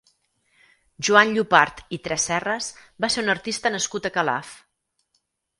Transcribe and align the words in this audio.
Joan 1.07 1.33
Llopart 1.35 1.83
i 1.97 2.01
Tresserres 2.09 2.71
va 3.05 3.13
ser 3.17 3.25
un 3.27 3.33
artista 3.37 3.73
nascut 3.77 4.09
a 4.11 4.15
Calaf. 4.17 4.55